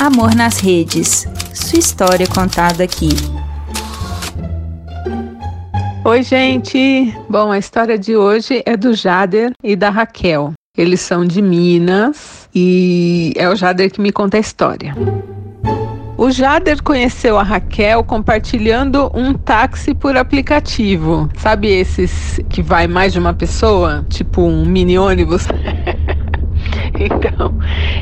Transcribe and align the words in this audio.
Amor 0.00 0.34
nas 0.34 0.58
Redes. 0.58 1.28
Sua 1.52 1.78
história 1.78 2.26
contada 2.26 2.82
aqui. 2.82 3.10
Oi, 6.02 6.22
gente! 6.22 7.14
Bom, 7.28 7.52
a 7.52 7.58
história 7.58 7.98
de 7.98 8.16
hoje 8.16 8.62
é 8.64 8.78
do 8.78 8.94
Jader 8.94 9.52
e 9.62 9.76
da 9.76 9.90
Raquel. 9.90 10.54
Eles 10.74 11.02
são 11.02 11.26
de 11.26 11.42
Minas 11.42 12.48
e 12.54 13.34
é 13.36 13.46
o 13.50 13.54
Jader 13.54 13.90
que 13.90 14.00
me 14.00 14.10
conta 14.10 14.38
a 14.38 14.40
história. 14.40 14.96
O 16.16 16.30
Jader 16.30 16.82
conheceu 16.82 17.38
a 17.38 17.42
Raquel 17.42 18.02
compartilhando 18.02 19.10
um 19.14 19.34
táxi 19.34 19.92
por 19.92 20.16
aplicativo. 20.16 21.28
Sabe 21.36 21.68
esses 21.68 22.40
que 22.48 22.62
vai 22.62 22.86
mais 22.86 23.12
de 23.12 23.18
uma 23.18 23.34
pessoa? 23.34 24.06
Tipo 24.08 24.40
um 24.40 24.64
mini 24.64 24.98
ônibus? 24.98 25.46
Então, 27.10 27.52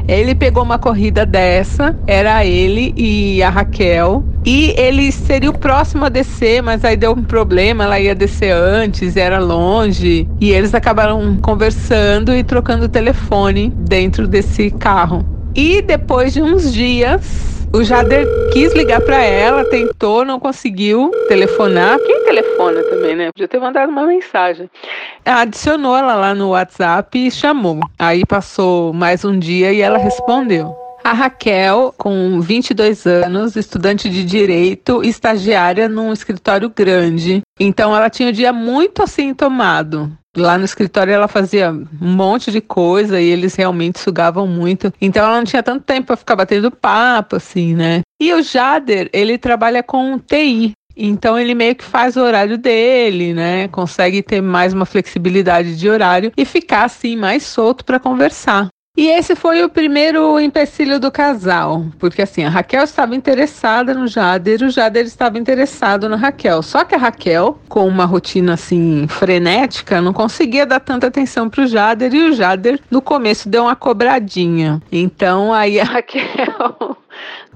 ele 0.08 0.34
pegou 0.34 0.62
uma 0.62 0.78
corrida 0.78 1.24
dessa, 1.24 1.94
era 2.06 2.44
ele 2.44 2.92
e 2.96 3.42
a 3.42 3.48
Raquel, 3.48 4.24
e 4.44 4.74
ele 4.76 5.12
seria 5.12 5.50
o 5.50 5.58
próximo 5.58 6.04
a 6.04 6.08
descer, 6.08 6.62
mas 6.62 6.84
aí 6.84 6.96
deu 6.96 7.12
um 7.12 7.22
problema, 7.22 7.84
ela 7.84 8.00
ia 8.00 8.14
descer 8.14 8.52
antes, 8.52 9.16
era 9.16 9.38
longe, 9.38 10.26
e 10.40 10.50
eles 10.50 10.74
acabaram 10.74 11.36
conversando 11.36 12.34
e 12.34 12.42
trocando 12.42 12.88
telefone 12.88 13.72
dentro 13.76 14.26
desse 14.26 14.70
carro. 14.70 15.24
E 15.54 15.82
depois 15.82 16.32
de 16.32 16.42
uns 16.42 16.72
dias, 16.72 17.58
o 17.72 17.84
Jader 17.84 18.26
quis 18.52 18.72
ligar 18.72 19.00
para 19.00 19.22
ela, 19.22 19.64
tentou, 19.64 20.24
não 20.24 20.40
conseguiu 20.40 21.10
telefonar. 21.28 21.98
Quem 21.98 22.24
telefona 22.24 22.82
também, 22.84 23.14
né? 23.14 23.30
Podia 23.32 23.48
ter 23.48 23.58
mandado 23.58 23.90
uma 23.90 24.06
mensagem. 24.06 24.70
Adicionou 25.30 25.94
ela 25.94 26.14
lá 26.14 26.34
no 26.34 26.48
WhatsApp 26.48 27.26
e 27.26 27.30
chamou. 27.30 27.80
Aí 27.98 28.24
passou 28.24 28.94
mais 28.94 29.26
um 29.26 29.38
dia 29.38 29.70
e 29.74 29.82
ela 29.82 29.98
respondeu. 29.98 30.74
A 31.04 31.12
Raquel, 31.12 31.94
com 31.98 32.40
22 32.40 33.06
anos, 33.06 33.54
estudante 33.54 34.08
de 34.08 34.24
direito, 34.24 35.04
estagiária 35.04 35.86
num 35.86 36.14
escritório 36.14 36.72
grande. 36.74 37.42
Então 37.60 37.94
ela 37.94 38.08
tinha 38.08 38.30
o 38.30 38.32
dia 38.32 38.54
muito 38.54 39.02
assim 39.02 39.34
tomado. 39.34 40.10
Lá 40.34 40.56
no 40.56 40.64
escritório 40.64 41.12
ela 41.12 41.28
fazia 41.28 41.72
um 41.72 42.10
monte 42.10 42.50
de 42.50 42.62
coisa 42.62 43.20
e 43.20 43.28
eles 43.28 43.54
realmente 43.54 43.98
sugavam 43.98 44.46
muito. 44.46 44.90
Então 44.98 45.26
ela 45.26 45.36
não 45.36 45.44
tinha 45.44 45.62
tanto 45.62 45.84
tempo 45.84 46.06
para 46.06 46.16
ficar 46.16 46.36
batendo 46.36 46.70
papo, 46.70 47.36
assim, 47.36 47.74
né? 47.74 48.00
E 48.18 48.32
o 48.32 48.42
Jader, 48.42 49.10
ele 49.12 49.36
trabalha 49.36 49.82
com 49.82 50.18
TI. 50.18 50.72
Então 50.98 51.38
ele 51.38 51.54
meio 51.54 51.76
que 51.76 51.84
faz 51.84 52.16
o 52.16 52.20
horário 52.20 52.58
dele, 52.58 53.32
né? 53.32 53.68
Consegue 53.68 54.20
ter 54.20 54.40
mais 54.40 54.72
uma 54.72 54.84
flexibilidade 54.84 55.78
de 55.78 55.88
horário 55.88 56.32
e 56.36 56.44
ficar 56.44 56.84
assim 56.84 57.16
mais 57.16 57.44
solto 57.44 57.84
para 57.84 58.00
conversar. 58.00 58.68
E 58.96 59.06
esse 59.06 59.36
foi 59.36 59.62
o 59.62 59.68
primeiro 59.68 60.40
empecilho 60.40 60.98
do 60.98 61.08
casal, 61.08 61.86
porque 62.00 62.20
assim, 62.20 62.42
a 62.42 62.48
Raquel 62.48 62.82
estava 62.82 63.14
interessada 63.14 63.94
no 63.94 64.08
Jader, 64.08 64.60
o 64.60 64.70
Jader 64.70 65.04
estava 65.04 65.38
interessado 65.38 66.08
na 66.08 66.16
Raquel. 66.16 66.64
Só 66.64 66.84
que 66.84 66.96
a 66.96 66.98
Raquel, 66.98 67.60
com 67.68 67.86
uma 67.86 68.04
rotina 68.04 68.54
assim 68.54 69.06
frenética, 69.06 70.00
não 70.00 70.12
conseguia 70.12 70.66
dar 70.66 70.80
tanta 70.80 71.06
atenção 71.06 71.48
para 71.48 71.62
o 71.62 71.66
Jader 71.68 72.12
e 72.12 72.24
o 72.24 72.32
Jader 72.32 72.80
no 72.90 73.00
começo 73.00 73.48
deu 73.48 73.62
uma 73.62 73.76
cobradinha. 73.76 74.82
Então 74.90 75.54
aí 75.54 75.78
a 75.78 75.84
Raquel 75.86 76.96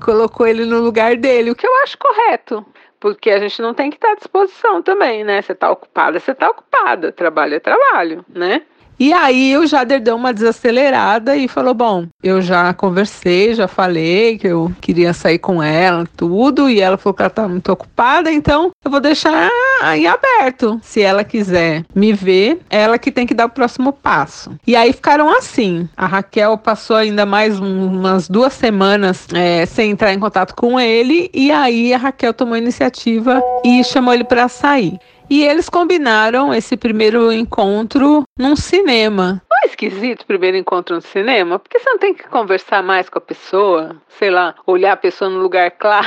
colocou 0.00 0.46
ele 0.46 0.64
no 0.64 0.78
lugar 0.78 1.16
dele, 1.16 1.50
o 1.50 1.56
que 1.56 1.66
eu 1.66 1.82
acho 1.82 1.98
correto 1.98 2.64
porque 3.02 3.32
a 3.32 3.40
gente 3.40 3.60
não 3.60 3.74
tem 3.74 3.90
que 3.90 3.96
estar 3.96 4.12
à 4.12 4.14
disposição 4.14 4.80
também, 4.80 5.24
né? 5.24 5.42
Você 5.42 5.56
tá 5.56 5.68
ocupada, 5.68 6.20
você 6.20 6.32
tá 6.32 6.48
ocupada, 6.48 7.10
trabalho 7.10 7.56
é 7.56 7.58
trabalho, 7.58 8.24
né? 8.28 8.62
E 9.02 9.12
aí 9.12 9.58
o 9.58 9.66
Jader 9.66 10.00
deu 10.00 10.14
uma 10.14 10.32
desacelerada 10.32 11.34
e 11.34 11.48
falou: 11.48 11.74
Bom, 11.74 12.06
eu 12.22 12.40
já 12.40 12.72
conversei, 12.72 13.52
já 13.52 13.66
falei 13.66 14.38
que 14.38 14.46
eu 14.46 14.70
queria 14.80 15.12
sair 15.12 15.40
com 15.40 15.60
ela, 15.60 16.06
tudo, 16.16 16.70
e 16.70 16.80
ela 16.80 16.96
falou 16.96 17.12
que 17.12 17.22
ela 17.22 17.28
tá 17.28 17.48
muito 17.48 17.72
ocupada, 17.72 18.30
então 18.30 18.70
eu 18.84 18.88
vou 18.88 19.00
deixar 19.00 19.50
em 19.96 20.06
aberto. 20.06 20.78
Se 20.84 21.02
ela 21.02 21.24
quiser 21.24 21.84
me 21.92 22.12
ver, 22.12 22.60
ela 22.70 22.96
que 22.96 23.10
tem 23.10 23.26
que 23.26 23.34
dar 23.34 23.46
o 23.46 23.50
próximo 23.50 23.92
passo. 23.92 24.54
E 24.64 24.76
aí 24.76 24.92
ficaram 24.92 25.36
assim. 25.36 25.88
A 25.96 26.06
Raquel 26.06 26.56
passou 26.56 26.94
ainda 26.94 27.26
mais 27.26 27.58
um, 27.58 27.86
umas 27.88 28.28
duas 28.28 28.52
semanas 28.52 29.26
é, 29.34 29.66
sem 29.66 29.90
entrar 29.90 30.12
em 30.12 30.20
contato 30.20 30.54
com 30.54 30.78
ele, 30.78 31.28
e 31.34 31.50
aí 31.50 31.92
a 31.92 31.98
Raquel 31.98 32.32
tomou 32.32 32.54
a 32.54 32.58
iniciativa 32.58 33.42
e 33.64 33.82
chamou 33.82 34.14
ele 34.14 34.22
para 34.22 34.46
sair. 34.46 34.96
E 35.32 35.46
eles 35.46 35.66
combinaram 35.66 36.52
esse 36.52 36.76
primeiro 36.76 37.32
encontro 37.32 38.22
num 38.38 38.54
cinema. 38.54 39.42
Não 39.50 39.58
é 39.64 39.66
esquisito 39.66 40.20
o 40.20 40.26
primeiro 40.26 40.58
encontro 40.58 40.94
no 40.94 41.00
cinema? 41.00 41.58
Porque 41.58 41.78
você 41.78 41.88
não 41.88 41.98
tem 41.98 42.12
que 42.12 42.28
conversar 42.28 42.82
mais 42.82 43.08
com 43.08 43.16
a 43.16 43.22
pessoa, 43.22 43.96
sei 44.18 44.28
lá, 44.28 44.54
olhar 44.66 44.92
a 44.92 44.96
pessoa 44.98 45.30
no 45.30 45.38
lugar 45.38 45.70
claro. 45.80 46.06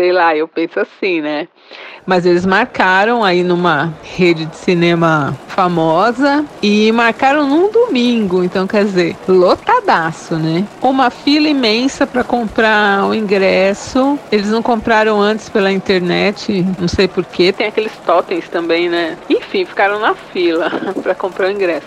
Sei 0.00 0.12
lá, 0.12 0.34
eu 0.34 0.48
penso 0.48 0.80
assim, 0.80 1.20
né? 1.20 1.46
Mas 2.06 2.24
eles 2.24 2.46
marcaram 2.46 3.22
aí 3.22 3.42
numa 3.42 3.92
rede 4.02 4.46
de 4.46 4.56
cinema 4.56 5.36
famosa 5.48 6.42
e 6.62 6.90
marcaram 6.90 7.46
num 7.46 7.70
domingo, 7.70 8.42
então 8.42 8.66
quer 8.66 8.86
dizer, 8.86 9.14
lotadaço, 9.28 10.36
né? 10.36 10.66
Uma 10.80 11.10
fila 11.10 11.48
imensa 11.48 12.06
para 12.06 12.24
comprar 12.24 13.04
o 13.04 13.14
ingresso. 13.14 14.18
Eles 14.32 14.48
não 14.48 14.62
compraram 14.62 15.20
antes 15.20 15.50
pela 15.50 15.70
internet, 15.70 16.64
não 16.78 16.88
sei 16.88 17.06
porquê. 17.06 17.52
Tem 17.52 17.66
aqueles 17.66 17.92
totens 18.06 18.48
também, 18.48 18.88
né? 18.88 19.18
Enfim, 19.28 19.66
ficaram 19.66 20.00
na 20.00 20.14
fila 20.14 20.70
para 21.02 21.14
comprar 21.14 21.48
o 21.48 21.50
ingresso. 21.50 21.86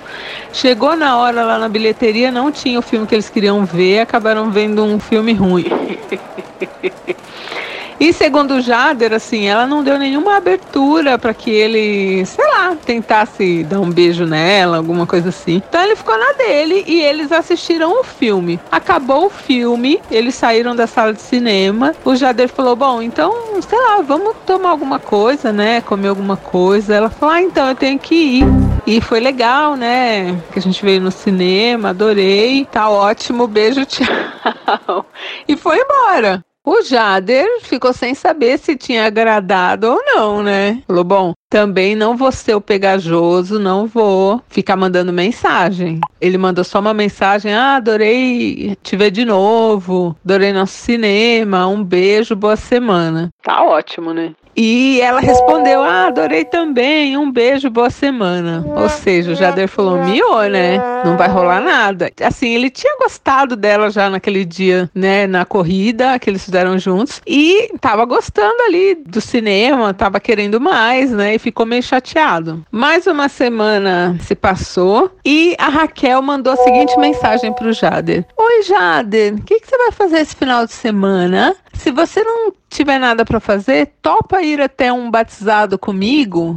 Chegou 0.53 0.95
na 0.95 1.17
hora 1.17 1.43
lá 1.43 1.57
na 1.57 1.67
bilheteria, 1.67 2.31
não 2.31 2.51
tinha 2.51 2.77
o 2.77 2.83
filme 2.83 3.07
que 3.07 3.15
eles 3.15 3.27
queriam 3.27 3.65
ver, 3.65 4.01
acabaram 4.01 4.51
vendo 4.51 4.83
um 4.83 4.99
filme 4.99 5.33
ruim. 5.33 5.65
E 7.99 8.11
segundo 8.11 8.55
o 8.55 8.61
Jader, 8.61 9.13
assim, 9.13 9.45
ela 9.45 9.65
não 9.65 9.83
deu 9.83 9.97
nenhuma 9.97 10.37
abertura 10.37 11.17
para 11.17 11.33
que 11.33 11.51
ele, 11.51 12.25
sei 12.25 12.45
lá, 12.47 12.75
tentasse 12.75 13.63
dar 13.63 13.79
um 13.79 13.89
beijo 13.89 14.25
nela, 14.25 14.77
alguma 14.77 15.05
coisa 15.05 15.29
assim. 15.29 15.61
Então 15.67 15.81
ele 15.81 15.95
ficou 15.95 16.17
na 16.17 16.33
dele 16.33 16.83
e 16.87 17.01
eles 17.01 17.31
assistiram 17.31 17.99
o 17.99 18.03
filme. 18.03 18.59
Acabou 18.71 19.27
o 19.27 19.29
filme, 19.29 20.01
eles 20.09 20.35
saíram 20.35 20.75
da 20.75 20.87
sala 20.87 21.13
de 21.13 21.21
cinema. 21.21 21.93
O 22.03 22.15
Jader 22.15 22.49
falou: 22.49 22.75
Bom, 22.75 23.01
então, 23.01 23.33
sei 23.61 23.79
lá, 23.79 24.01
vamos 24.01 24.35
tomar 24.45 24.69
alguma 24.69 24.99
coisa, 24.99 25.51
né? 25.51 25.81
Comer 25.81 26.09
alguma 26.09 26.37
coisa. 26.37 26.93
Ela 26.93 27.09
falou: 27.09 27.35
Ah, 27.35 27.41
então 27.41 27.67
eu 27.69 27.75
tenho 27.75 27.99
que 27.99 28.15
ir. 28.15 28.45
E 28.85 28.99
foi 28.99 29.19
legal, 29.19 29.75
né? 29.75 30.37
Que 30.51 30.59
a 30.59 30.61
gente 30.61 30.83
veio 30.83 30.99
no 30.99 31.11
cinema, 31.11 31.89
adorei. 31.89 32.65
Tá 32.65 32.89
ótimo, 32.89 33.47
beijo, 33.47 33.85
tchau. 33.87 35.05
E 35.47 35.55
foi 35.55 35.79
embora. 35.79 36.43
O 36.65 36.81
Jader 36.81 37.59
ficou 37.59 37.91
sem 37.91 38.15
saber 38.15 38.57
se 38.57 38.77
tinha 38.77 39.05
agradado 39.05 39.91
ou 39.91 40.01
não, 40.05 40.41
né? 40.41 40.81
Falou: 40.87 41.03
bom, 41.03 41.33
também 41.49 41.93
não 41.93 42.15
vou 42.15 42.31
ser 42.31 42.55
o 42.55 42.61
pegajoso, 42.61 43.59
não 43.59 43.85
vou 43.85 44.41
ficar 44.47 44.77
mandando 44.77 45.11
mensagem. 45.11 45.99
Ele 46.21 46.37
mandou 46.37 46.63
só 46.63 46.79
uma 46.79 46.93
mensagem: 46.93 47.53
ah, 47.53 47.75
adorei 47.75 48.77
te 48.81 48.95
ver 48.95 49.11
de 49.11 49.25
novo, 49.25 50.15
adorei 50.23 50.53
nosso 50.53 50.73
cinema, 50.73 51.67
um 51.67 51.83
beijo, 51.83 52.33
boa 52.33 52.55
semana. 52.55 53.29
Tá 53.43 53.61
ótimo, 53.63 54.13
né? 54.13 54.33
E 54.55 55.01
ela 55.01 55.19
respondeu: 55.19 55.81
Ah, 55.81 56.07
adorei 56.07 56.45
também, 56.45 57.17
um 57.17 57.31
beijo, 57.31 57.69
boa 57.69 57.89
semana. 57.89 58.63
Ou 58.75 58.87
seja, 58.89 59.31
o 59.31 59.35
Jader 59.35 59.67
falou: 59.67 60.03
Miô, 60.03 60.43
né? 60.43 60.77
Não 61.03 61.17
vai 61.17 61.27
rolar 61.27 61.61
nada. 61.61 62.11
Assim, 62.21 62.53
ele 62.53 62.69
tinha 62.69 62.97
gostado 62.97 63.55
dela 63.55 63.89
já 63.89 64.09
naquele 64.09 64.45
dia, 64.45 64.89
né? 64.93 65.27
Na 65.27 65.45
corrida 65.45 66.17
que 66.19 66.29
eles 66.29 66.43
fizeram 66.43 66.77
juntos. 66.77 67.21
E 67.25 67.69
tava 67.79 68.05
gostando 68.05 68.61
ali 68.67 68.95
do 68.95 69.19
cinema, 69.19 69.93
tava 69.93 70.19
querendo 70.19 70.61
mais, 70.61 71.11
né? 71.11 71.35
E 71.35 71.39
ficou 71.39 71.65
meio 71.65 71.83
chateado. 71.83 72.63
Mais 72.71 73.07
uma 73.07 73.27
semana 73.29 74.17
se 74.21 74.35
passou 74.35 75.11
e 75.25 75.55
a 75.57 75.69
Raquel 75.69 76.21
mandou 76.21 76.53
a 76.53 76.57
seguinte 76.57 76.97
mensagem 76.99 77.51
pro 77.53 77.73
Jader: 77.73 78.25
Oi, 78.37 78.63
Jader, 78.63 79.33
o 79.33 79.41
que, 79.41 79.59
que 79.59 79.67
você 79.67 79.77
vai 79.77 79.91
fazer 79.91 80.17
esse 80.19 80.35
final 80.35 80.65
de 80.65 80.73
semana? 80.73 81.55
Se 81.73 81.91
você 81.91 82.23
não 82.23 82.53
tiver 82.69 82.99
nada 82.99 83.25
para 83.25 83.39
fazer, 83.39 83.93
topa 84.01 84.41
ir 84.41 84.61
até 84.61 84.91
um 84.91 85.11
batizado 85.11 85.77
comigo? 85.77 86.55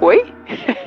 Oi? 0.00 0.32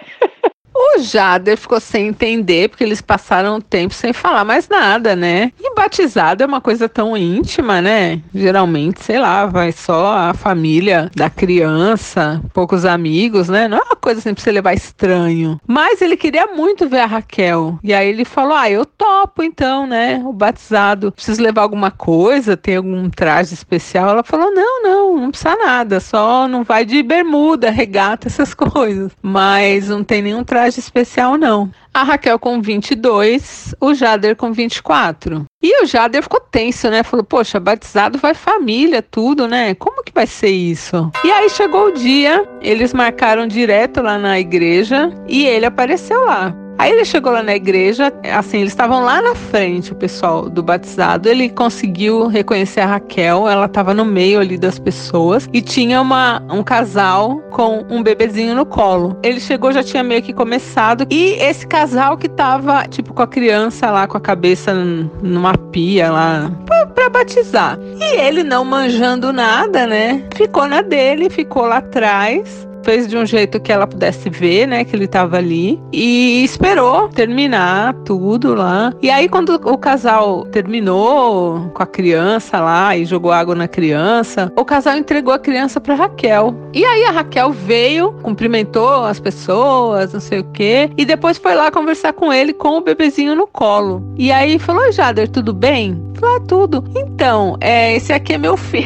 O 0.78 1.00
Jader 1.00 1.58
ficou 1.58 1.80
sem 1.80 2.10
entender, 2.10 2.70
porque 2.70 2.84
eles 2.84 3.02
passaram 3.02 3.62
tempo 3.62 3.94
sem 3.94 4.12
falar 4.12 4.44
mais 4.44 4.68
nada, 4.68 5.16
né? 5.16 5.54
E 5.58 5.74
batizado 5.86 6.44
é 6.44 6.48
uma 6.48 6.60
coisa 6.60 6.90
tão 6.90 7.16
íntima, 7.16 7.80
né? 7.80 8.20
Geralmente, 8.34 9.04
sei 9.04 9.20
lá, 9.20 9.46
vai 9.46 9.72
só 9.72 10.18
a 10.18 10.34
família 10.34 11.12
da 11.16 11.30
criança, 11.30 12.42
poucos 12.52 12.86
amigos, 12.86 13.48
né? 13.50 13.68
Não 13.68 13.78
é 13.78 13.82
uma 13.82 13.96
coisa 13.96 14.20
assim 14.20 14.34
pra 14.34 14.44
você 14.44 14.52
levar 14.52 14.74
estranho. 14.74 15.60
Mas 15.68 16.02
ele 16.02 16.18
queria 16.18 16.48
muito 16.48 16.90
ver 16.90 17.02
a 17.02 17.06
Raquel. 17.06 17.78
E 17.84 17.94
aí 17.94 18.10
ele 18.10 18.26
falou: 18.26 18.58
Ah, 18.58 18.70
eu 18.70 18.84
topo 18.84 19.44
então, 19.44 19.86
né? 19.86 20.22
O 20.26 20.34
batizado. 20.34 21.12
Preciso 21.12 21.42
levar 21.42 21.62
alguma 21.62 21.92
coisa? 21.92 22.58
Tem 22.58 22.78
algum 22.78 23.08
traje 23.10 23.54
especial? 23.54 24.10
Ela 24.10 24.24
falou: 24.24 24.52
Não, 24.52 24.82
não, 24.82 25.18
não 25.18 25.30
precisa 25.30 25.56
nada. 25.56 26.00
Só 26.00 26.48
não 26.48 26.64
vai 26.64 26.84
de 26.84 27.04
bermuda, 27.04 27.70
regata, 27.70 28.28
essas 28.28 28.54
coisas. 28.56 29.12
Mas 29.22 29.90
não 29.90 30.04
tem 30.04 30.24
nenhum 30.24 30.44
traje 30.44 30.80
especial, 30.80 31.38
não. 31.38 31.70
a 31.94 32.04
Raquel 32.04 32.40
com 32.40 32.60
22, 32.62 33.76
o 33.80 33.94
Jader 33.94 34.36
com 34.36 34.52
24. 34.52 35.46
E 35.68 35.82
o 35.82 35.86
Jader 35.88 36.22
ficou 36.22 36.40
tenso, 36.40 36.92
né? 36.92 37.02
Falou, 37.02 37.24
poxa, 37.26 37.60
batizado 37.60 38.20
vai 38.20 38.36
família, 38.36 39.02
tudo, 39.02 39.48
né? 39.48 39.74
Como 39.74 40.04
que 40.04 40.14
vai 40.14 40.28
ser 40.28 40.52
isso? 40.52 41.12
E 41.24 41.32
aí 41.32 41.50
chegou 41.50 41.88
o 41.88 41.92
dia, 41.92 42.48
eles 42.62 42.94
marcaram 42.94 43.48
direto 43.48 44.00
lá 44.00 44.20
na 44.20 44.40
igreja 44.40 45.12
e 45.28 45.44
ele 45.44 45.66
apareceu 45.66 46.24
lá. 46.24 46.56
Aí 46.78 46.92
ele 46.92 47.06
chegou 47.06 47.32
lá 47.32 47.42
na 47.42 47.56
igreja, 47.56 48.12
assim, 48.34 48.60
eles 48.60 48.74
estavam 48.74 49.04
lá 49.04 49.22
na 49.22 49.34
frente, 49.34 49.94
o 49.94 49.96
pessoal 49.96 50.50
do 50.50 50.62
batizado. 50.62 51.30
Ele 51.30 51.50
conseguiu 51.50 52.28
reconhecer 52.28 52.82
a 52.82 52.86
Raquel, 52.86 53.48
ela 53.48 53.66
estava 53.66 53.94
no 53.94 54.04
meio 54.04 54.40
ali 54.40 54.58
das 54.58 54.78
pessoas 54.78 55.48
e 55.54 55.62
tinha 55.62 56.02
uma, 56.02 56.42
um 56.50 56.64
casal 56.64 57.40
com 57.52 57.86
um 57.90 58.04
bebezinho 58.04 58.56
no 58.56 58.66
colo. 58.66 59.18
Ele 59.24 59.40
chegou, 59.40 59.72
já 59.72 59.84
tinha 59.84 60.04
meio 60.04 60.22
que 60.22 60.34
começado 60.34 61.06
e 61.10 61.34
esse 61.34 61.66
casal 61.66 62.18
que 62.18 62.28
tava, 62.28 62.88
tipo, 62.88 63.14
com 63.14 63.22
a 63.22 63.28
criança 63.28 63.90
lá 63.92 64.08
com 64.08 64.18
a 64.18 64.22
cabeça 64.22 64.74
numa 64.74 65.58
pia 65.58 66.12
lá 66.12 66.52
pra, 66.66 66.86
pra 66.88 67.10
batizar. 67.10 67.80
E 68.00 68.20
ele 68.20 68.44
não 68.44 68.66
manjando 68.66 69.32
nada, 69.32 69.88
né? 69.88 70.24
Ficou 70.36 70.68
na 70.68 70.82
dele, 70.82 71.30
ficou 71.30 71.66
lá 71.66 71.78
atrás 71.78 72.66
fez 72.86 73.08
de 73.08 73.18
um 73.18 73.26
jeito 73.26 73.60
que 73.60 73.72
ela 73.72 73.88
pudesse 73.88 74.30
ver, 74.30 74.68
né, 74.68 74.86
que 74.86 74.96
ele 74.96 75.08
tava 75.08 75.38
ali 75.38 75.82
e 75.92 76.44
esperou 76.44 77.10
terminar 77.10 77.96
tudo 78.06 78.54
lá. 78.54 78.94
E 79.02 79.10
aí 79.10 79.28
quando 79.28 79.56
o 79.56 79.78
casal 79.78 80.46
terminou 80.46 81.72
com 81.74 81.82
a 81.82 81.88
criança 81.88 82.60
lá 82.60 82.96
e 82.96 83.04
jogou 83.04 83.32
água 83.32 83.56
na 83.56 83.68
criança, 83.68 84.54
o 84.56 84.64
casal 84.64 84.96
entregou 84.96 85.34
a 85.34 85.40
criança 85.40 85.82
para 85.82 85.96
Raquel. 85.96 86.56
E 86.74 86.86
aí 86.86 87.06
a 87.06 87.12
Raquel 87.12 87.52
veio, 87.52 88.14
cumprimentou 88.22 89.04
as 89.04 89.20
pessoas, 89.20 90.14
não 90.14 90.20
sei 90.20 90.40
o 90.40 90.44
quê, 90.44 90.92
e 90.96 91.04
depois 91.04 91.40
foi 91.40 91.56
lá 91.56 91.72
conversar 91.72 92.14
com 92.14 92.32
ele 92.32 92.54
com 92.54 92.78
o 92.78 92.82
bebezinho 92.82 93.34
no 93.34 93.48
colo. 93.48 94.04
E 94.16 94.32
aí 94.32 94.60
falou: 94.60 94.92
"Jader, 94.92 95.28
tudo 95.28 95.54
bem?" 95.54 96.00
Falou: 96.20 96.36
ah, 96.36 96.42
"Tudo". 96.48 96.84
Então, 96.96 97.58
é, 97.60 97.96
esse 97.96 98.14
aqui 98.14 98.34
é 98.34 98.38
meu 98.38 98.56
filho. 98.56 98.86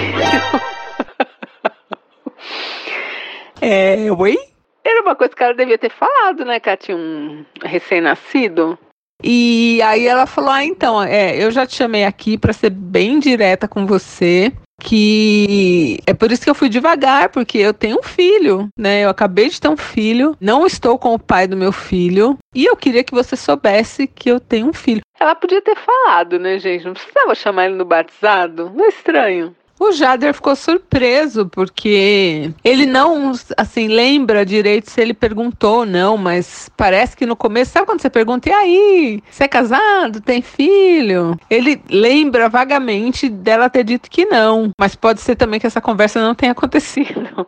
É, 3.61 4.11
oi? 4.11 4.38
Era 4.83 5.01
uma 5.01 5.15
coisa 5.15 5.35
que 5.35 5.44
ela 5.44 5.53
devia 5.53 5.77
ter 5.77 5.91
falado, 5.91 6.45
né? 6.45 6.59
Que 6.59 6.69
ela 6.69 6.77
tinha 6.77 6.97
um 6.97 7.45
recém-nascido. 7.63 8.77
E 9.23 9.81
aí 9.81 10.07
ela 10.07 10.25
falou: 10.25 10.51
Ah, 10.51 10.63
então, 10.63 11.01
é, 11.01 11.35
eu 11.41 11.51
já 11.51 11.65
te 11.65 11.75
chamei 11.75 12.06
aqui 12.06 12.38
para 12.38 12.53
ser 12.53 12.69
bem 12.69 13.19
direta 13.19 13.67
com 13.67 13.85
você. 13.85 14.51
Que 14.81 16.00
é 16.07 16.13
por 16.13 16.31
isso 16.31 16.41
que 16.41 16.50
eu 16.50 16.56
fui 16.56 16.69
devagar, 16.69 17.27
porque 17.27 17.57
eu 17.57 17.73
tenho 17.73 18.00
um 18.00 18.03
filho, 18.03 18.69
né? 18.77 19.03
Eu 19.03 19.09
acabei 19.09 19.50
de 19.50 19.59
ter 19.59 19.67
um 19.67 19.75
filho, 19.75 20.38
não 20.39 20.65
estou 20.65 20.97
com 20.97 21.13
o 21.13 21.19
pai 21.19 21.47
do 21.47 21.57
meu 21.57 21.73
filho, 21.73 22.38
e 22.55 22.63
eu 22.63 22.77
queria 22.77 23.03
que 23.03 23.13
você 23.13 23.35
soubesse 23.35 24.07
que 24.07 24.31
eu 24.31 24.39
tenho 24.39 24.67
um 24.67 24.73
filho. 24.73 25.01
Ela 25.19 25.35
podia 25.35 25.62
ter 25.62 25.75
falado, 25.75 26.39
né, 26.39 26.57
gente? 26.59 26.85
Não 26.85 26.94
precisava 26.94 27.35
chamar 27.35 27.65
ele 27.65 27.75
no 27.75 27.83
batizado. 27.83 28.71
Não 28.73 28.85
é 28.85 28.88
estranho. 28.88 29.53
O 29.79 29.93
Jader 29.93 30.33
ficou 30.33 30.55
surpreso 30.57 31.45
porque 31.45 32.51
ele 32.65 32.85
não, 32.85 33.31
assim, 33.55 33.87
lembra 33.87 34.45
direito 34.45 34.91
se 34.91 34.99
ele 34.99 35.13
perguntou 35.13 35.79
ou 35.79 35.85
não, 35.85 36.17
mas 36.17 36.69
parece 36.75 37.15
que 37.15 37.25
no 37.25 37.35
começo, 37.35 37.71
sabe 37.71 37.85
quando 37.85 38.01
você 38.01 38.09
pergunta, 38.09 38.49
e 38.49 38.51
aí, 38.51 39.23
você 39.31 39.45
é 39.45 39.47
casado, 39.47 40.19
tem 40.19 40.41
filho? 40.41 41.39
Ele 41.49 41.81
lembra 41.89 42.49
vagamente 42.49 43.29
dela 43.29 43.69
ter 43.69 43.85
dito 43.85 44.09
que 44.09 44.25
não, 44.25 44.71
mas 44.77 44.95
pode 44.95 45.21
ser 45.21 45.37
também 45.37 45.61
que 45.61 45.67
essa 45.67 45.79
conversa 45.79 46.21
não 46.21 46.35
tenha 46.35 46.51
acontecido. 46.51 47.47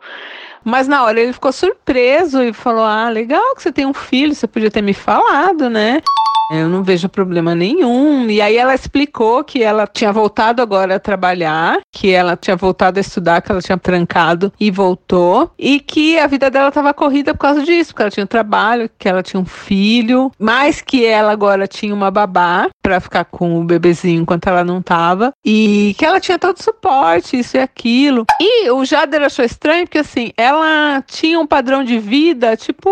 Mas 0.64 0.86
na 0.86 1.02
hora 1.02 1.20
ele 1.20 1.32
ficou 1.32 1.50
surpreso 1.50 2.40
e 2.40 2.52
falou: 2.52 2.84
Ah, 2.84 3.08
legal 3.08 3.56
que 3.56 3.62
você 3.62 3.72
tem 3.72 3.84
um 3.84 3.92
filho, 3.92 4.32
você 4.32 4.46
podia 4.46 4.70
ter 4.70 4.80
me 4.80 4.94
falado, 4.94 5.68
né? 5.68 6.00
Eu 6.52 6.68
não 6.68 6.82
vejo 6.82 7.08
problema 7.08 7.54
nenhum. 7.54 8.28
E 8.28 8.40
aí 8.40 8.56
ela 8.56 8.74
explicou 8.74 9.42
que 9.42 9.62
ela 9.62 9.86
tinha 9.86 10.12
voltado 10.12 10.60
agora 10.60 10.96
a 10.96 11.00
trabalhar, 11.00 11.80
que 11.92 12.10
ela 12.10 12.36
tinha 12.36 12.56
voltado 12.56 12.98
a 12.98 13.00
estudar, 13.00 13.42
que 13.42 13.52
ela 13.52 13.60
tinha 13.60 13.76
trancado 13.76 14.52
e 14.58 14.70
voltou, 14.70 15.52
e 15.58 15.78
que 15.78 16.18
a 16.18 16.26
vida 16.26 16.50
dela 16.50 16.68
estava 16.68 16.94
corrida 16.94 17.34
por 17.34 17.40
causa 17.40 17.62
disso, 17.62 17.90
porque 17.90 18.02
ela 18.02 18.10
tinha 18.10 18.24
um 18.24 18.26
trabalho, 18.26 18.90
que 18.98 19.08
ela 19.08 19.22
tinha 19.22 19.40
um 19.40 19.44
filho, 19.44 20.32
mas 20.38 20.80
que 20.80 21.04
ela 21.04 21.30
agora 21.30 21.68
tinha 21.68 21.94
uma 21.94 22.10
babá 22.10 22.68
para 22.82 22.98
ficar 22.98 23.26
com 23.26 23.60
o 23.60 23.64
bebezinho 23.64 24.22
enquanto 24.22 24.46
ela 24.46 24.64
não 24.64 24.80
tava, 24.80 25.32
e 25.44 25.94
que 25.98 26.04
ela 26.04 26.18
tinha 26.18 26.38
todo 26.38 26.56
o 26.56 26.62
suporte, 26.62 27.38
isso 27.38 27.56
e 27.56 27.60
aquilo. 27.60 28.24
E 28.40 28.70
o 28.70 28.84
Jader 28.84 29.22
achou 29.22 29.44
estranho 29.44 29.84
porque 29.84 29.98
assim, 29.98 30.32
ela 30.36 31.02
tinha 31.06 31.38
um 31.38 31.46
padrão 31.46 31.84
de 31.84 31.98
vida 31.98 32.56
tipo, 32.56 32.90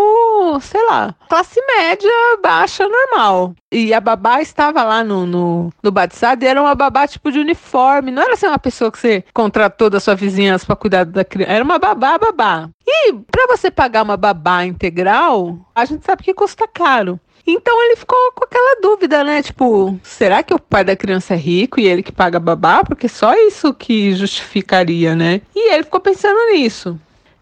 sei 0.61 0.85
lá, 0.87 1.15
classe 1.29 1.61
média 1.67 2.11
baixa 2.43 2.87
normal. 2.87 3.55
E 3.73 3.95
a 3.95 4.01
babá 4.01 4.41
estava 4.43 4.83
lá 4.83 5.05
no, 5.05 5.25
no, 5.25 5.73
no 5.81 5.93
batizado 5.93 6.45
e 6.45 6.49
era 6.49 6.61
uma 6.61 6.75
babá 6.75 7.07
tipo 7.07 7.31
de 7.31 7.39
uniforme. 7.39 8.11
Não 8.11 8.23
era 8.23 8.35
assim 8.35 8.47
uma 8.47 8.59
pessoa 8.59 8.90
que 8.91 8.99
você 8.99 9.25
contratou 9.33 9.91
da 9.91 10.01
sua 10.01 10.15
vizinhança 10.15 10.67
para 10.67 10.77
cuidar 10.77 11.05
da 11.05 11.25
criança. 11.25 11.53
Era 11.53 11.65
uma 11.65 11.79
babá, 11.79 12.19
babá. 12.19 12.69
E 12.87 13.13
para 13.31 13.47
você 13.49 13.71
pagar 13.71 14.03
uma 14.03 14.17
babá 14.17 14.65
integral, 14.65 15.59
a 15.75 15.85
gente 15.85 16.05
sabe 16.05 16.23
que 16.23 16.35
custa 16.35 16.67
caro. 16.67 17.19
Então 17.47 17.83
ele 17.85 17.97
ficou 17.97 18.19
com 18.35 18.45
aquela 18.45 18.81
dúvida, 18.81 19.25
né? 19.25 19.43
Tipo, 19.43 19.99
será 20.03 20.43
que 20.43 20.55
o 20.55 20.59
pai 20.59 20.85
da 20.85 20.97
criança 20.97 21.35
é 21.35 21.37
rico 21.37 21.81
e 21.81 21.87
ele 21.87 22.03
que 22.03 22.13
paga 22.13 22.39
babá? 22.39 22.85
Porque 22.85 23.09
só 23.09 23.35
isso 23.35 23.73
que 23.75 24.15
justificaria, 24.15 25.15
né? 25.15 25.41
E 25.55 25.73
ele 25.73 25.85
ficou 25.85 26.01
pensando 26.01 26.39
nisso. 26.53 26.99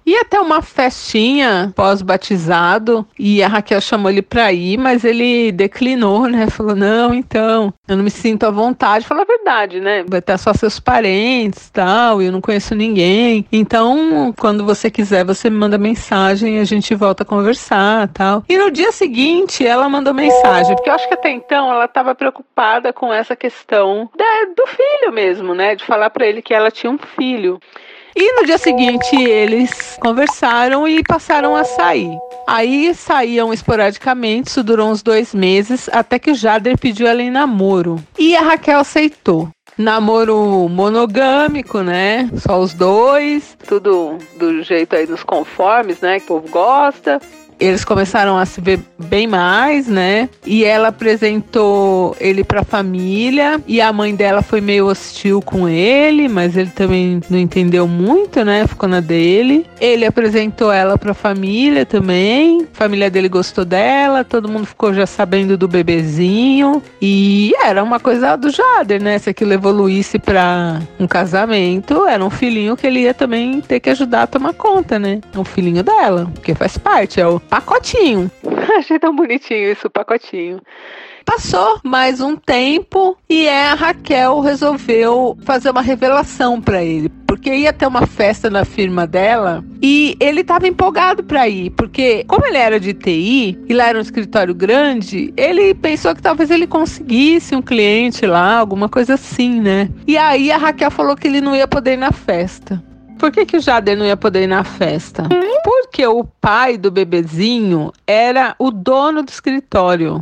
Ia 0.09 0.25
ter 0.25 0.39
uma 0.39 0.63
festinha 0.63 1.71
pós-batizado 1.77 3.07
e 3.19 3.43
a 3.43 3.47
Raquel 3.47 3.79
chamou 3.79 4.11
ele 4.11 4.23
pra 4.23 4.51
ir, 4.51 4.79
mas 4.79 5.05
ele 5.05 5.53
declinou, 5.53 6.27
né? 6.27 6.49
Falou: 6.49 6.75
não, 6.75 7.13
então, 7.13 7.75
eu 7.87 7.95
não 7.95 8.03
me 8.03 8.11
sinto 8.11 8.47
à 8.47 8.51
vontade. 8.51 9.05
Falou 9.05 9.23
a 9.23 9.27
verdade, 9.27 9.81
né? 9.81 10.07
Vai 10.09 10.23
ter 10.23 10.39
só 10.39 10.55
seus 10.55 10.81
parentes 10.81 11.69
tal, 11.69 12.23
e 12.23 12.27
eu 12.27 12.33
não 12.33 12.41
conheço 12.41 12.75
ninguém. 12.75 13.45
Então, 13.53 14.33
quando 14.39 14.65
você 14.65 14.91
quiser, 14.91 15.27
você 15.27 15.51
me 15.51 15.59
manda 15.59 15.77
mensagem 15.77 16.57
e 16.57 16.61
a 16.61 16.65
gente 16.65 16.95
volta 16.95 17.23
a 17.23 17.27
conversar 17.27 18.09
tal. 18.09 18.43
E 18.49 18.57
no 18.57 18.71
dia 18.71 18.91
seguinte, 18.93 19.67
ela 19.67 19.91
mandou 19.91 20.15
mensagem, 20.15 20.75
porque 20.75 20.89
eu 20.89 20.95
acho 20.95 21.07
que 21.07 21.13
até 21.13 21.29
então 21.29 21.71
ela 21.71 21.85
estava 21.85 22.15
preocupada 22.15 22.95
com 22.95 23.13
essa 23.13 23.37
questão 23.37 24.09
da, 24.17 24.55
do 24.57 24.67
filho 24.69 25.13
mesmo, 25.13 25.55
né? 25.55 25.75
De 25.75 25.85
falar 25.85 26.09
para 26.09 26.27
ele 26.27 26.41
que 26.41 26.55
ela 26.55 26.71
tinha 26.71 26.91
um 26.91 26.97
filho. 26.97 27.61
E 28.21 28.33
no 28.33 28.45
dia 28.45 28.59
seguinte 28.59 29.15
eles 29.15 29.97
conversaram 30.01 30.89
e 30.89 31.05
passaram 31.05 31.55
a 31.55 31.63
sair. 31.63 32.19
Aí 32.49 32.93
saíam 32.93 33.53
esporadicamente, 33.53 34.49
isso 34.49 34.65
durou 34.65 34.91
uns 34.91 35.05
dois 35.05 35.33
meses, 35.33 35.89
até 35.93 36.19
que 36.19 36.33
o 36.33 36.35
Jader 36.35 36.77
pediu 36.77 37.07
ela 37.07 37.23
em 37.23 37.31
namoro. 37.31 38.03
E 38.19 38.35
a 38.35 38.41
Raquel 38.41 38.81
aceitou 38.81 39.49
namoro 39.79 40.69
monogâmico, 40.69 41.81
né? 41.81 42.29
Só 42.39 42.59
os 42.59 42.75
dois, 42.75 43.57
tudo 43.69 44.19
do 44.37 44.65
jeito 44.65 44.97
aí 44.97 45.07
dos 45.07 45.23
conformes, 45.23 46.01
né? 46.01 46.19
Que 46.19 46.25
o 46.25 46.41
povo 46.41 46.49
gosta 46.49 47.21
eles 47.61 47.85
começaram 47.85 48.37
a 48.37 48.47
se 48.47 48.61
ver 48.61 48.81
bem 48.99 49.27
mais, 49.27 49.87
né? 49.87 50.29
E 50.47 50.65
ela 50.65 50.89
apresentou 50.89 52.17
ele 52.21 52.45
para 52.45 52.61
a 52.61 52.65
família 52.65 53.61
e 53.67 53.81
a 53.81 53.93
mãe 53.93 54.15
dela 54.15 54.43
foi 54.43 54.61
meio 54.61 54.87
hostil 54.87 55.41
com 55.43 55.69
ele, 55.69 56.29
mas 56.29 56.57
ele 56.57 56.71
também 56.71 57.21
não 57.29 57.39
entendeu 57.39 57.87
muito, 57.87 58.45
né? 58.45 58.67
Ficou 58.67 58.89
na 58.89 59.01
dele. 59.01 59.67
Ele 59.81 60.05
apresentou 60.05 60.73
ela 60.73 60.97
para 60.97 61.13
a 61.13 61.15
família 61.15 61.85
também. 61.85 62.63
A 62.63 62.77
família 62.77 63.11
dele 63.11 63.29
gostou 63.29 63.65
dela, 63.65 64.25
todo 64.25 64.49
mundo 64.49 64.67
ficou 64.67 64.93
já 64.95 65.07
sabendo 65.07 65.57
do 65.57 65.67
bebezinho 65.67 66.83
e 67.01 67.53
era 67.63 67.83
uma 67.83 67.99
coisa 67.99 68.37
do 68.37 68.51
Jader, 68.51 69.03
né? 69.03 69.19
Se 69.19 69.31
aquilo 69.31 69.53
evoluísse 69.53 70.19
para 70.19 70.81
um 70.99 71.07
casamento, 71.07 72.07
era 72.07 72.25
um 72.25 72.31
filhinho 72.31 72.77
que 72.77 72.87
ele 72.87 73.01
ia 73.01 73.15
também 73.15 73.61
ter 73.61 73.81
que 73.81 73.91
ajudar 73.91 74.23
a 74.23 74.27
tomar 74.27 74.55
conta, 74.55 74.99
né? 74.99 75.21
Um 75.37 75.45
filhinho 75.45 75.83
dela, 75.83 76.31
porque 76.35 76.55
faz 76.55 76.79
parte, 76.79 77.21
é 77.21 77.27
o 77.27 77.41
pacotinho. 77.49 78.31
Achei 78.79 78.99
tão 78.99 79.15
bonitinho 79.15 79.73
isso, 79.73 79.91
pacotinho. 79.91 80.61
Passou 81.25 81.79
mais 81.85 82.23
um 82.23 82.37
tempo 82.37 83.15
e 83.29 83.47
é, 83.47 83.67
a 83.67 83.75
Raquel 83.75 84.41
resolveu 84.41 85.37
fazer 85.45 85.69
uma 85.69 85.83
revelação 85.83 86.59
para 86.59 86.83
ele, 86.83 87.11
porque 87.27 87.55
ia 87.55 87.71
ter 87.71 87.87
uma 87.87 88.07
festa 88.07 88.49
na 88.49 88.65
firma 88.65 89.07
dela 89.07 89.63
e 89.83 90.17
ele 90.19 90.41
estava 90.41 90.67
empolgado 90.67 91.23
para 91.23 91.47
ir, 91.47 91.69
porque 91.73 92.25
como 92.27 92.47
ele 92.47 92.57
era 92.57 92.81
de 92.81 92.95
TI 92.95 93.59
e 93.69 93.75
lá 93.75 93.89
era 93.89 93.99
um 93.99 94.01
escritório 94.01 94.55
grande, 94.55 95.31
ele 95.37 95.75
pensou 95.75 96.15
que 96.15 96.23
talvez 96.23 96.51
ele 96.51 96.67
conseguisse 96.67 97.55
um 97.55 97.61
cliente 97.61 98.25
lá, 98.25 98.57
alguma 98.57 98.89
coisa 98.89 99.13
assim, 99.13 99.61
né? 99.61 99.91
E 100.07 100.17
aí 100.17 100.51
a 100.51 100.57
Raquel 100.57 100.91
falou 100.91 101.15
que 101.15 101.29
ele 101.29 101.43
não 101.43 101.55
ia 101.55 101.69
poder 101.69 101.93
ir 101.93 101.99
na 101.99 102.11
festa. 102.11 102.83
Por 103.19 103.33
que, 103.33 103.45
que 103.45 103.57
o 103.57 103.61
Jader 103.61 103.99
não 103.99 104.07
ia 104.07 104.17
poder 104.17 104.45
ir 104.45 104.47
na 104.47 104.63
festa? 104.65 105.25
Porque 105.89 106.07
o 106.07 106.23
pai 106.23 106.77
do 106.77 106.91
bebezinho 106.91 107.91
era 108.07 108.55
o 108.59 108.71
dono 108.71 109.23
do 109.23 109.31
escritório. 109.31 110.21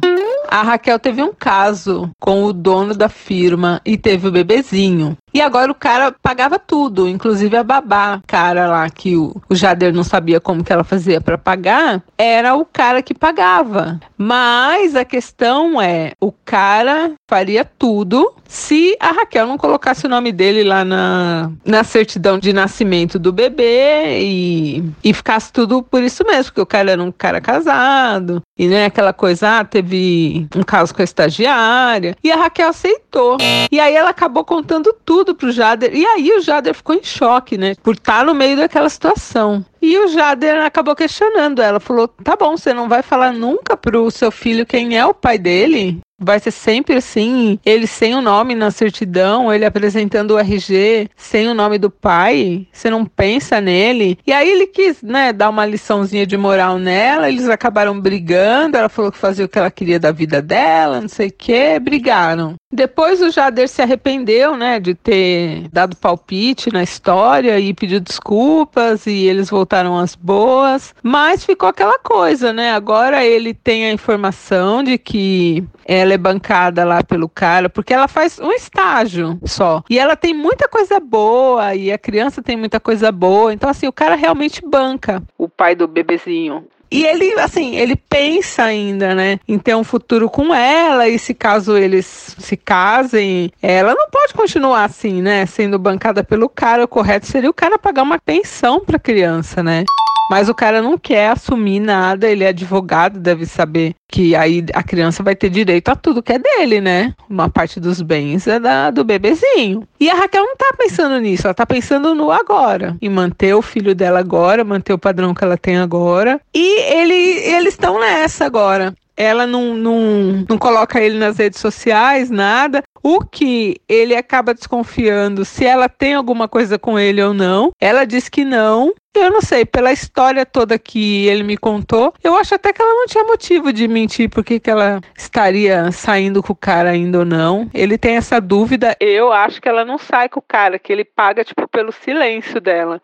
A 0.49 0.63
Raquel 0.63 0.99
teve 0.99 1.21
um 1.21 1.33
caso 1.33 2.09
com 2.21 2.45
o 2.45 2.53
dono 2.53 2.95
da 2.95 3.09
firma 3.09 3.81
e 3.85 3.97
teve 3.99 4.29
o 4.29 4.33
bebezinho. 4.33 5.17
E 5.35 5.41
agora 5.41 5.71
o 5.71 5.75
cara 5.75 6.15
pagava 6.23 6.59
tudo, 6.59 7.09
inclusive 7.09 7.57
a 7.57 7.65
babá, 7.65 8.23
cara 8.27 8.69
lá 8.69 8.89
que 8.89 9.17
o, 9.17 9.35
o 9.51 9.55
Jader 9.55 9.93
não 9.93 10.05
sabia 10.05 10.41
como 10.41 10.65
que 10.65 10.73
ela 10.73 10.85
fazia 10.85 11.21
para 11.21 11.37
pagar, 11.37 12.03
era 12.17 12.55
o 12.55 12.65
cara 12.65 13.03
que 13.03 13.13
pagava. 13.13 14.01
Mas 14.17 14.95
a 14.97 15.05
questão 15.05 15.83
é, 15.83 16.13
o 16.21 16.33
cara 16.33 17.13
faria 17.29 17.65
tudo 17.65 18.33
se 18.49 18.97
a 19.01 19.13
Raquel 19.13 19.47
não 19.47 19.59
colocasse 19.59 20.07
o 20.07 20.09
nome 20.09 20.33
dele 20.33 20.65
lá 20.65 20.85
na, 20.85 21.51
na 21.65 21.85
certidão 21.85 22.39
de 22.39 22.53
nascimento 22.53 23.19
do 23.19 23.33
bebê 23.33 24.21
e, 24.21 24.85
e 25.03 25.13
ficasse 25.13 25.53
tudo 25.53 25.83
por 25.83 26.03
isso 26.03 26.25
mesmo, 26.25 26.45
porque 26.45 26.61
o 26.61 26.67
cara 26.67 26.93
era 26.93 27.03
um 27.03 27.13
cara 27.13 27.41
casado, 27.41 28.43
e 28.59 28.67
né, 28.67 28.87
aquela 28.87 29.13
coisa, 29.13 29.61
ah, 29.61 29.65
teve 29.65 30.47
um 30.55 30.63
caso 30.63 30.95
com 30.95 31.03
a 31.03 31.05
estagiária, 31.05 32.17
e 32.23 32.31
a 32.31 32.37
Raquel 32.37 32.69
aceitou. 32.69 33.37
E 33.71 33.81
aí 33.81 33.95
ela 33.95 34.11
acabou 34.11 34.45
contando 34.45 34.95
tudo 35.05 35.35
pro 35.35 35.53
Jader, 35.53 35.95
e 35.95 36.05
aí 36.05 36.31
o 36.33 36.41
Jader 36.41 36.75
ficou 36.75 36.95
em 36.95 37.03
choque, 37.03 37.59
né, 37.59 37.75
por 37.83 37.95
estar 37.95 38.25
no 38.25 38.35
meio 38.35 38.57
daquela 38.57 38.89
situação. 38.89 39.65
E 39.89 39.97
o 40.01 40.09
Jader 40.09 40.65
acabou 40.65 40.97
questionando 40.97 41.63
ela, 41.63 41.79
falou: 41.79 42.09
"Tá 42.09 42.35
bom, 42.35 42.57
você 42.57 42.75
não 42.75 42.89
vai 42.89 43.03
falar 43.03 43.33
nunca 43.33 43.77
pro 43.77 44.11
seu 44.11 44.33
filho 44.33 44.67
quem 44.67 44.99
é 44.99 45.07
o 45.07 45.15
pai 45.15 45.39
dele?" 45.39 46.01
Vai 46.19 46.41
ser 46.41 46.51
sempre 46.51 46.97
assim, 46.97 47.59
ele 47.65 47.87
sem 47.87 48.15
o 48.15 48.23
nome 48.23 48.55
na 48.55 48.71
certidão, 48.71 49.53
ele 49.53 49.67
apresentando 49.67 50.31
o 50.31 50.39
RG 50.39 51.11
sem 51.15 51.47
o 51.47 51.53
nome 51.53 51.77
do 51.77 51.91
pai, 51.91 52.67
você 52.73 52.89
não 52.89 53.05
pensa 53.05 53.61
nele. 53.61 54.19
E 54.27 54.33
aí 54.33 54.49
ele 54.49 54.67
quis, 54.67 55.03
né, 55.03 55.31
dar 55.31 55.51
uma 55.51 55.67
liçãozinha 55.67 56.27
de 56.27 56.37
moral 56.37 56.79
nela, 56.79 57.29
eles 57.29 57.49
acabaram 57.51 58.01
brigando, 58.01 58.79
ela 58.79 58.89
falou 58.89 59.13
que 59.13 59.19
fazia 59.19 59.45
o 59.45 59.49
que 59.49 59.59
ela 59.59 59.71
queria 59.71 60.01
da 60.01 60.11
vida 60.11 60.41
dela, 60.41 61.03
não 61.03 61.09
sei 61.09 61.29
o 61.29 61.33
que, 61.33 61.79
brigaram. 61.79 62.55
Depois 62.77 63.23
o 63.23 63.31
Jader 63.31 63.69
se 63.69 63.81
arrependeu, 63.81 64.55
né, 64.55 64.79
de 64.79 64.95
ter 64.95 65.67
dado 65.73 65.97
palpite 65.97 66.71
na 66.71 66.83
história 66.83 67.59
e 67.59 67.73
pediu 67.73 67.99
desculpas 67.99 69.07
e 69.07 69.25
eles 69.25 69.49
voltaram 69.49 69.99
às 69.99 70.15
boas, 70.15 70.95
mas 71.03 71.43
ficou 71.43 71.71
aquela 71.71 71.99
coisa, 71.99 72.53
né? 72.53 72.73
Agora 72.73 73.25
ele 73.25 73.55
tem 73.55 73.87
a 73.87 73.93
informação 73.93 74.83
de 74.85 74.99
que 74.99 75.65
ela 75.87 76.13
é 76.13 76.19
bancada 76.19 76.85
lá 76.85 77.03
pelo 77.03 77.31
cara, 77.31 77.71
porque 77.71 77.95
ela 77.95 78.09
faz 78.09 78.39
um 78.39 78.53
estágio 78.53 79.39
só. 79.45 79.83
E 79.89 79.99
ela 79.99 80.15
tem 80.15 80.35
muita 80.35 80.69
coisa 80.69 81.01
boa, 81.01 81.75
e 81.75 81.91
a 81.91 81.97
criança 81.97 82.43
tem 82.43 82.59
muita 82.59 82.79
coisa 82.79 83.11
boa. 83.11 83.55
Então, 83.55 83.71
assim, 83.71 83.89
o 83.89 83.93
cara 83.93 84.17
realmente 84.17 84.61
banca 84.61 85.23
o 85.39 85.49
pai 85.49 85.75
do 85.75 85.89
bebezinho. 85.89 86.67
E 86.91 87.05
ele, 87.05 87.39
assim, 87.41 87.77
ele 87.77 87.97
pensa 87.97 88.65
ainda, 88.65 89.15
né, 89.15 89.39
em 89.47 89.59
ter 89.59 89.75
um 89.75 89.85
futuro 89.85 90.31
com 90.31 90.55
ela, 90.55 91.09
e 91.09 91.19
se 91.19 91.35
caso 91.35 91.77
eles 91.77 92.37
se 92.39 92.57
casem, 92.57 93.51
ela 93.61 93.95
não 93.95 94.09
pode 94.11 94.33
continuar 94.35 94.85
assim, 94.85 95.21
né, 95.21 95.45
sendo 95.47 95.79
bancada 95.79 96.23
pelo 96.23 96.49
cara. 96.49 96.85
O 96.85 96.89
correto 96.89 97.27
seria 97.27 97.51
o 97.51 97.55
cara 97.55 97.79
pagar 97.79 98.03
uma 98.03 98.19
pensão 98.19 98.81
pra 98.81 98.99
criança, 98.99 99.63
né? 99.63 99.85
Mas 100.29 100.49
o 100.49 100.55
cara 100.55 100.83
não 100.83 100.99
quer 100.99 101.31
assumir 101.31 101.81
nada, 101.81 102.29
ele 102.29 102.43
é 102.43 102.49
advogado, 102.49 103.21
deve 103.21 103.47
saber 103.47 103.95
que 104.09 104.35
aí 104.35 104.65
a 104.75 104.83
criança 104.83 105.23
vai 105.23 105.37
ter 105.37 105.49
direito 105.49 105.89
a 105.89 105.97
tudo 105.97 106.23
que 106.23 106.33
é 106.33 106.39
dele, 106.39 106.81
né? 106.81 107.15
Uma 107.29 107.49
parte 107.49 107.79
dos 107.79 108.03
bens 108.03 108.47
é 108.47 108.59
da, 108.59 108.91
do 108.91 109.05
bebezinho. 109.05 109.87
E 110.01 110.11
a 110.11 110.15
Raquel 110.15 110.45
não 110.45 110.57
tá 110.57 110.75
pensando 110.77 111.21
nisso, 111.21 111.47
ela 111.47 111.55
tá 111.55 111.65
pensando 111.65 112.15
no 112.15 112.33
agora, 112.33 112.97
em 113.01 113.09
manter 113.09 113.55
o 113.55 113.63
filho 113.63 113.95
dela 113.95 114.19
agora, 114.19 114.65
manter 114.65 114.93
o 114.93 114.99
padrão 114.99 115.33
que 115.33 115.45
ela 115.45 115.57
tem 115.57 115.77
agora. 115.77 116.41
E 116.55 116.81
ele, 116.93 117.15
eles 117.15 117.75
estão 117.75 118.01
nessa 118.01 118.45
agora 118.47 118.95
ela 119.17 119.47
não, 119.47 119.75
não, 119.75 120.45
não 120.49 120.59
coloca 120.59 121.01
ele 121.01 121.19
nas 121.19 121.39
redes 121.39 121.59
sociais, 121.61 122.31
nada. 122.31 122.83
O 123.03 123.21
que 123.21 123.81
ele 123.89 124.15
acaba 124.15 124.53
desconfiando 124.53 125.45
se 125.45 125.65
ela 125.65 125.89
tem 125.89 126.15
alguma 126.15 126.49
coisa 126.49 126.79
com 126.79 126.99
ele 126.99 127.23
ou 127.23 127.33
não. 127.33 127.71
Ela 127.81 128.05
diz 128.05 128.29
que 128.29 128.45
não. 128.45 128.93
Eu 129.15 129.31
não 129.31 129.41
sei, 129.41 129.65
pela 129.65 129.93
história 129.93 130.45
toda 130.45 130.79
que 130.79 131.27
ele 131.27 131.43
me 131.43 131.57
contou, 131.57 132.13
eu 132.23 132.37
acho 132.37 132.55
até 132.55 132.71
que 132.71 132.83
ela 132.83 132.93
não 132.93 133.07
tinha 133.07 133.25
motivo 133.25 133.73
de 133.73 133.89
mentir 133.89 134.29
porque 134.29 134.61
que 134.61 134.71
ela 134.71 135.01
estaria 135.17 135.91
saindo 135.91 136.43
com 136.43 136.53
o 136.53 136.57
cara 136.57 136.91
ainda 136.91 137.21
ou 137.21 137.25
não. 137.25 137.71
Ele 137.73 137.97
tem 137.97 138.17
essa 138.17 138.39
dúvida. 138.39 138.95
Eu 139.01 139.33
acho 139.33 139.63
que 139.63 139.69
ela 139.69 139.87
não 139.87 139.97
sai 139.97 140.29
com 140.29 140.41
o 140.41 140.45
cara, 140.47 140.79
que 140.79 140.93
ele 140.93 141.05
paga, 141.05 141.43
tipo, 141.45 141.67
pelo 141.67 141.93
silêncio 141.93 142.61
dela 142.61 143.01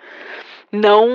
não, 0.73 1.07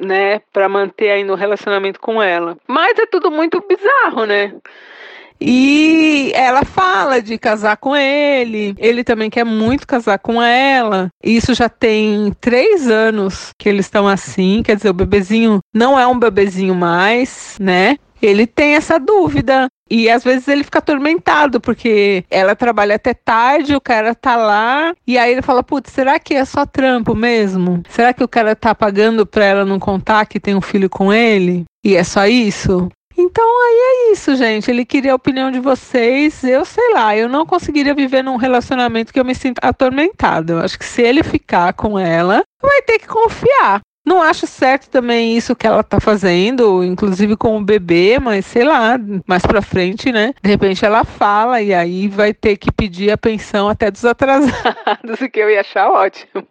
né, 0.00 0.40
para 0.52 0.68
manter 0.68 1.10
aí 1.10 1.24
no 1.24 1.34
relacionamento 1.34 2.00
com 2.00 2.22
ela. 2.22 2.56
Mas 2.66 2.98
é 2.98 3.06
tudo 3.06 3.30
muito 3.30 3.62
bizarro, 3.66 4.24
né? 4.24 4.54
E 5.40 6.32
ela 6.34 6.64
fala 6.64 7.20
de 7.20 7.36
casar 7.36 7.76
com 7.76 7.94
ele. 7.94 8.74
Ele 8.78 9.04
também 9.04 9.28
quer 9.28 9.44
muito 9.44 9.86
casar 9.86 10.18
com 10.18 10.42
ela. 10.42 11.10
Isso 11.22 11.52
já 11.52 11.68
tem 11.68 12.32
três 12.40 12.88
anos 12.88 13.52
que 13.58 13.68
eles 13.68 13.86
estão 13.86 14.08
assim. 14.08 14.62
Quer 14.62 14.76
dizer, 14.76 14.90
o 14.90 14.94
bebezinho 14.94 15.60
não 15.74 15.98
é 15.98 16.06
um 16.06 16.18
bebezinho 16.18 16.74
mais, 16.74 17.58
né? 17.60 17.98
Ele 18.20 18.46
tem 18.46 18.74
essa 18.74 18.98
dúvida. 18.98 19.68
E 19.88 20.10
às 20.10 20.24
vezes 20.24 20.48
ele 20.48 20.64
fica 20.64 20.80
atormentado, 20.80 21.60
porque 21.60 22.24
ela 22.28 22.56
trabalha 22.56 22.96
até 22.96 23.14
tarde, 23.14 23.76
o 23.76 23.80
cara 23.80 24.16
tá 24.16 24.34
lá, 24.34 24.92
e 25.06 25.16
aí 25.16 25.30
ele 25.30 25.42
fala: 25.42 25.62
Putz, 25.62 25.92
será 25.92 26.18
que 26.18 26.34
é 26.34 26.44
só 26.44 26.66
trampo 26.66 27.14
mesmo? 27.14 27.82
Será 27.88 28.12
que 28.12 28.24
o 28.24 28.28
cara 28.28 28.56
tá 28.56 28.74
pagando 28.74 29.24
pra 29.24 29.44
ela 29.44 29.64
não 29.64 29.78
contar 29.78 30.26
que 30.26 30.40
tem 30.40 30.56
um 30.56 30.60
filho 30.60 30.90
com 30.90 31.12
ele? 31.12 31.64
E 31.84 31.94
é 31.94 32.02
só 32.02 32.26
isso? 32.26 32.88
Então 33.18 33.44
aí 33.44 33.78
é 33.78 34.12
isso, 34.12 34.36
gente. 34.36 34.70
Ele 34.70 34.84
queria 34.84 35.12
a 35.12 35.16
opinião 35.16 35.50
de 35.50 35.58
vocês. 35.58 36.44
Eu 36.44 36.64
sei 36.64 36.92
lá, 36.92 37.16
eu 37.16 37.28
não 37.28 37.46
conseguiria 37.46 37.94
viver 37.94 38.22
num 38.22 38.36
relacionamento 38.36 39.12
que 39.12 39.18
eu 39.18 39.24
me 39.24 39.34
sinto 39.34 39.58
atormentado. 39.62 40.54
Eu 40.54 40.58
acho 40.60 40.78
que 40.78 40.84
se 40.84 41.00
ele 41.00 41.22
ficar 41.22 41.72
com 41.72 41.98
ela, 41.98 42.42
vai 42.60 42.82
ter 42.82 42.98
que 42.98 43.06
confiar. 43.06 43.80
Não 44.06 44.22
acho 44.22 44.46
certo 44.46 44.88
também 44.88 45.36
isso 45.36 45.56
que 45.56 45.66
ela 45.66 45.82
tá 45.82 45.98
fazendo, 45.98 46.84
inclusive 46.84 47.36
com 47.36 47.56
o 47.56 47.64
bebê, 47.64 48.20
mas 48.20 48.46
sei 48.46 48.62
lá, 48.62 48.96
mais 49.26 49.42
pra 49.42 49.60
frente, 49.60 50.12
né? 50.12 50.32
De 50.40 50.48
repente 50.48 50.84
ela 50.84 51.04
fala 51.04 51.60
e 51.60 51.74
aí 51.74 52.06
vai 52.06 52.32
ter 52.32 52.56
que 52.56 52.70
pedir 52.70 53.10
a 53.10 53.18
pensão 53.18 53.68
até 53.68 53.90
dos 53.90 54.04
atrasados, 54.04 54.52
o 55.20 55.28
que 55.28 55.40
eu 55.40 55.50
ia 55.50 55.60
achar 55.60 55.90
ótimo. 55.90 56.46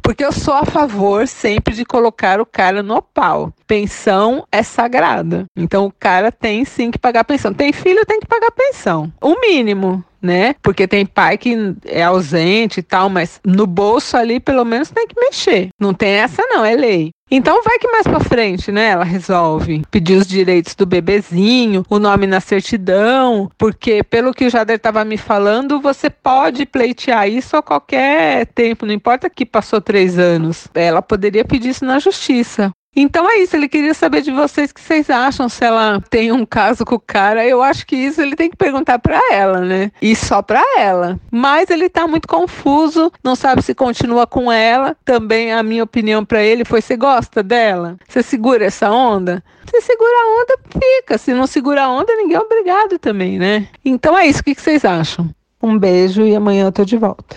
Porque 0.00 0.24
eu 0.24 0.30
sou 0.30 0.54
a 0.54 0.64
favor 0.64 1.26
sempre 1.26 1.74
de 1.74 1.84
colocar 1.84 2.40
o 2.40 2.46
cara 2.46 2.84
no 2.84 3.02
pau. 3.02 3.52
Pensão 3.66 4.46
é 4.52 4.62
sagrada. 4.62 5.46
Então 5.56 5.86
o 5.86 5.92
cara 5.92 6.30
tem 6.30 6.64
sim 6.64 6.90
que 6.90 6.98
pagar 6.98 7.24
pensão. 7.24 7.52
Tem 7.52 7.72
filho, 7.72 8.06
tem 8.06 8.20
que 8.20 8.26
pagar 8.26 8.52
pensão. 8.52 9.12
O 9.20 9.40
mínimo 9.40 10.04
né? 10.24 10.56
Porque 10.62 10.88
tem 10.88 11.04
pai 11.04 11.36
que 11.36 11.54
é 11.84 12.02
ausente 12.02 12.80
e 12.80 12.82
tal, 12.82 13.10
mas 13.10 13.40
no 13.44 13.66
bolso 13.66 14.16
ali 14.16 14.40
pelo 14.40 14.64
menos 14.64 14.90
tem 14.90 15.06
que 15.06 15.20
mexer. 15.20 15.68
Não 15.78 15.92
tem 15.92 16.14
essa 16.14 16.42
não, 16.46 16.64
é 16.64 16.74
lei. 16.74 17.10
Então 17.30 17.62
vai 17.62 17.78
que 17.78 17.88
mais 17.88 18.04
para 18.04 18.20
frente, 18.20 18.70
né? 18.70 18.90
Ela 18.90 19.04
resolve 19.04 19.82
pedir 19.90 20.16
os 20.16 20.26
direitos 20.26 20.74
do 20.74 20.86
bebezinho, 20.86 21.84
o 21.88 21.98
nome 21.98 22.26
na 22.26 22.40
certidão, 22.40 23.50
porque 23.58 24.02
pelo 24.04 24.32
que 24.32 24.46
o 24.46 24.50
Jader 24.50 24.76
estava 24.76 25.04
me 25.04 25.16
falando, 25.16 25.80
você 25.80 26.08
pode 26.08 26.64
pleitear 26.64 27.28
isso 27.28 27.56
a 27.56 27.62
qualquer 27.62 28.46
tempo, 28.46 28.86
não 28.86 28.92
importa 28.92 29.28
que 29.28 29.44
passou 29.44 29.80
três 29.80 30.18
anos. 30.18 30.68
Ela 30.74 31.02
poderia 31.02 31.44
pedir 31.44 31.70
isso 31.70 31.84
na 31.84 31.98
justiça. 31.98 32.70
Então 32.96 33.28
é 33.28 33.38
isso, 33.38 33.56
ele 33.56 33.68
queria 33.68 33.94
saber 33.94 34.22
de 34.22 34.30
vocês 34.30 34.70
o 34.70 34.74
que 34.74 34.80
vocês 34.80 35.10
acham, 35.10 35.48
se 35.48 35.64
ela 35.64 36.00
tem 36.08 36.30
um 36.30 36.46
caso 36.46 36.84
com 36.84 36.94
o 36.94 37.00
cara. 37.00 37.46
Eu 37.46 37.62
acho 37.62 37.86
que 37.86 37.96
isso 37.96 38.20
ele 38.20 38.36
tem 38.36 38.50
que 38.50 38.56
perguntar 38.56 38.98
para 38.98 39.20
ela, 39.32 39.60
né? 39.60 39.90
E 40.00 40.14
só 40.14 40.42
para 40.42 40.62
ela. 40.78 41.18
Mas 41.30 41.70
ele 41.70 41.88
tá 41.88 42.06
muito 42.06 42.28
confuso, 42.28 43.12
não 43.22 43.34
sabe 43.34 43.62
se 43.62 43.74
continua 43.74 44.26
com 44.26 44.50
ela. 44.50 44.96
Também 45.04 45.52
a 45.52 45.62
minha 45.62 45.84
opinião 45.84 46.24
para 46.24 46.42
ele 46.42 46.64
foi: 46.64 46.80
você 46.80 46.96
gosta 46.96 47.42
dela? 47.42 47.96
Você 48.08 48.22
segura 48.22 48.64
essa 48.64 48.90
onda? 48.90 49.42
Se 49.70 49.80
segura 49.80 50.12
a 50.12 50.42
onda, 50.42 50.58
fica. 50.72 51.18
Se 51.18 51.34
não 51.34 51.46
segura 51.46 51.84
a 51.84 51.90
onda, 51.90 52.14
ninguém 52.14 52.36
é 52.36 52.40
obrigado 52.40 52.98
também, 52.98 53.38
né? 53.38 53.68
Então 53.84 54.16
é 54.16 54.26
isso, 54.26 54.40
o 54.40 54.44
que 54.44 54.54
vocês 54.54 54.84
acham? 54.84 55.28
Um 55.62 55.78
beijo 55.78 56.22
e 56.22 56.34
amanhã 56.36 56.66
eu 56.66 56.72
tô 56.72 56.84
de 56.84 56.96
volta. 56.96 57.36